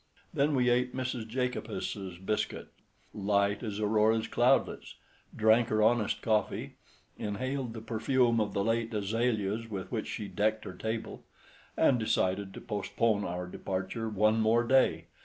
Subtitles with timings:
[0.33, 1.27] Then we ate Mrs.
[1.27, 2.69] Jacobus's biscuit,
[3.13, 4.95] light as Aurora's cloudlets,
[5.35, 6.73] drank her honest coffee,
[7.19, 11.23] inhaled the perfume of the late azaleas with which she decked her table,
[11.77, 15.05] and decided to postpone our departure one more day.